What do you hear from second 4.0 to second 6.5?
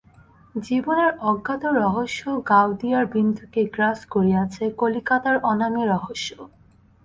করিয়াছে, কলিকাতার অনামী রহস্য।